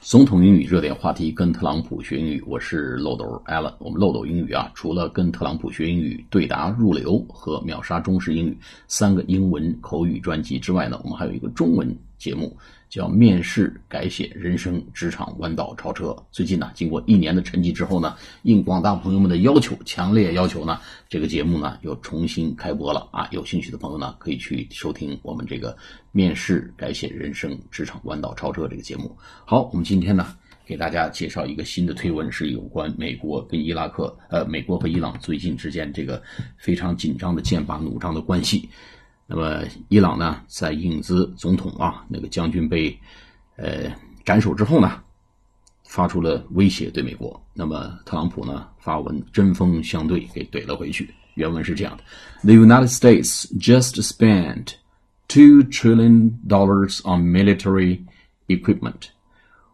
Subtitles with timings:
[0.00, 3.74] 总统英语热点话题，跟特朗普学英语，我是漏斗 Allen。
[3.78, 8.56] 我们漏斗英语啊，除了跟特朗普学英语、对答入流和秒杀中式英语
[8.86, 12.56] 三个英文口语专辑之外呢，我们还有一个中文节目。
[12.88, 16.16] 叫面试改写人生职场弯道超车。
[16.32, 23.28] 最近呢，经过一年的沉寂之后呢，应广大朋友们的要求，强烈要求呢，这个节目呢又重新开播了啊！
[23.30, 25.76] 有兴趣的朋友呢，可以去收听我们这个
[26.12, 29.14] 面试改写人生职场弯道超车这个节目。
[29.44, 36.22] 好，我们今天呢，给大家介绍一个新的推文，是有关美国跟伊拉克，呃，美国和伊朗最近之间这个
[36.56, 38.66] 非常紧张的剑拔弩张的关系。
[39.27, 42.97] 那么，伊朗呢，在影子总统啊那个将军被
[43.55, 43.91] 呃
[44.25, 45.01] 斩首之后呢，
[45.85, 47.41] 发出了威胁对美国。
[47.53, 51.13] 那么，特朗普呢发文针锋相对，给怼了回去。
[51.35, 52.03] 原文是这样的：
[52.43, 54.73] The United States just spent
[55.27, 58.01] two trillion dollars on military
[58.47, 59.09] equipment.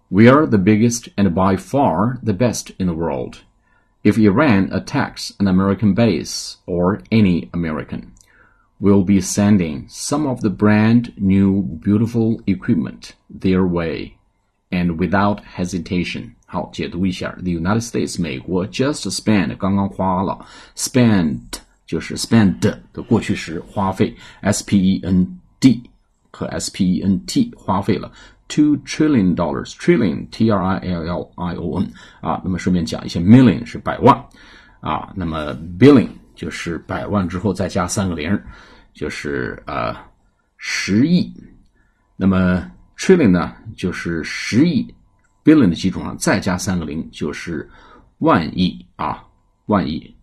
[0.09, 3.39] We are the biggest and by far the best in the world.
[4.03, 8.12] If Iran attacks an American base or any American,
[8.83, 14.13] will be sending some of the brand new beautiful equipment their way,
[14.71, 16.31] and without hesitation.
[16.45, 21.39] 好，解读一下，The United States 美国 just spent 刚刚花了，spent
[21.85, 25.83] 就是 spend 的过去时花费，s p e n d
[26.31, 28.11] 和 s p e n t 花费了
[28.47, 31.91] two trillion dollars trillion t r i l l i o n
[32.21, 34.15] 啊，那么顺便讲一下，million 是百万
[34.79, 38.39] 啊，那么 billion 就是百万之后再加三个零，
[38.94, 39.94] 就是呃
[40.56, 41.30] 十亿。
[42.16, 44.86] 那么 trillion 呢，就是十亿
[45.44, 47.68] ，billion 的基础上再加三个零，就是
[48.18, 49.22] 万亿啊，
[49.66, 50.14] 万亿。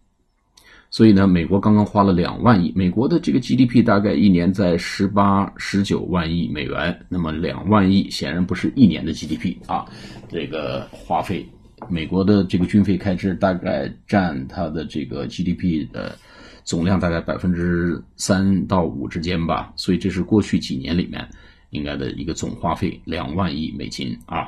[0.89, 7.05] 所以呢，美国刚刚花了两万亿，美国的这个 GDP 大概一年在十八、十九万亿美元。
[7.07, 9.85] 那么两万亿显然不是一年的 GDP 啊，
[10.29, 11.45] 这个花费。
[11.89, 16.17] 美国的这个军费开支大概占它的这个 GDP 的
[16.63, 21.27] 总量大概百分之三到五之间吧，所以这是过去几年里面
[21.71, 24.47] 应该的一个总花费两万亿美金啊，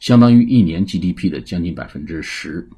[0.00, 2.68] 相当于一年 GDP 的将近百分之十，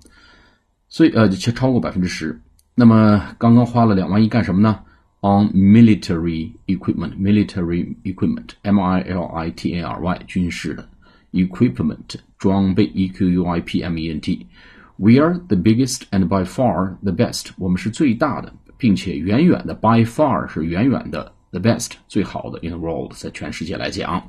[0.89, 2.41] 所以呃却超过百分之十。
[2.75, 4.81] 那么刚刚花了两万亿干什么呢
[5.21, 10.89] ？On military equipment, military equipment, M-I-L-I-T-A-R-Y，军事的。
[11.33, 14.47] equipment 装备 e q u i p m e n t。
[15.03, 17.53] We are the biggest and by far the best。
[17.57, 24.23] 我们是最大的，并且远远的 by far 是远远的 the best 最好的 in the world 在全世界来讲。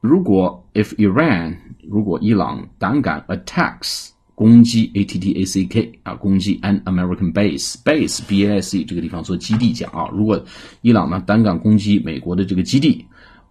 [0.00, 7.32] 如果 if Iran 如果伊朗胆敢 attacks 攻击 a t t a c k 啊攻击 an American
[7.32, 10.40] base base b a s e 这个地方做基地讲啊，如果
[10.82, 13.04] 伊朗呢胆敢攻击美国的这个基地。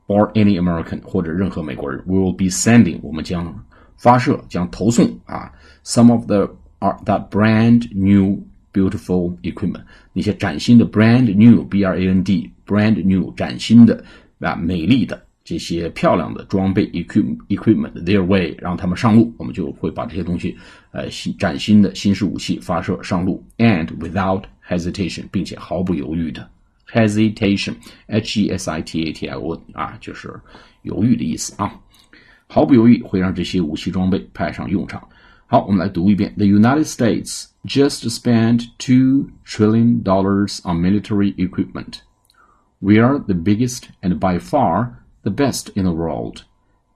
[0.08, 3.64] or any American 或者任何美国人，we will be sending 我们将
[4.00, 5.52] 发射将投送啊
[5.84, 6.50] ，some of the
[6.80, 9.84] are that brand new beautiful equipment
[10.14, 14.02] 那些崭新的 brand new b r a n d brand new 崭新的
[14.40, 20.56] 啊美丽的这些漂亮的装备 equip equipment their way 让他们上路，我们就会把这些东西
[20.92, 26.48] 呃新崭新的新式武器发射上路，and without hesitation 并且毫不犹豫的。
[26.92, 30.34] hesitation，h e s i t a t i o n 啊，就是
[30.84, 31.72] 犹豫的意思啊，
[32.49, 35.09] 毫不犹豫会让这些武器装备派上用场。
[35.47, 42.01] 好，我们来读一遍：The United States just spent two trillion dollars on military equipment.
[42.81, 46.43] We are the biggest and by far the best in the world.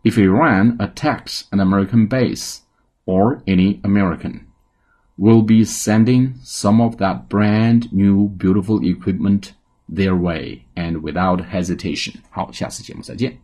[0.03, 2.61] If Iran attacks an American base
[3.05, 4.47] or any American,
[5.17, 9.53] we'll be sending some of that brand new beautiful equipment
[9.89, 12.15] their way and without hesitation。
[12.31, 13.39] 好，下次节目再见。